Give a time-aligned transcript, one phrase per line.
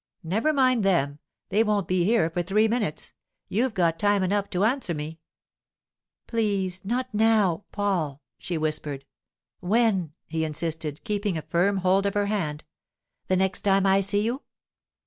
[0.23, 1.19] 'Never mind them.
[1.49, 3.13] They won't be here for three minutes.
[3.47, 5.19] You've got time enough to answer me.'
[6.25, 9.05] 'Please, not now—Paul,' she whispered.
[9.59, 12.63] 'When?' he insisted, keeping a firm hold of her hand.
[13.27, 14.41] 'The next time I see you?